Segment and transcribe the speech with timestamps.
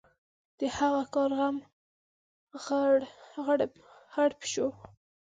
[0.59, 1.57] د هغه کار غم
[4.15, 4.67] غړپ شو.